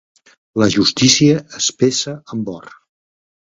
La 0.61 0.69
justícia 0.75 1.43
es 1.59 1.69
pesa 1.85 2.17
amb 2.37 2.53
or. 2.59 2.77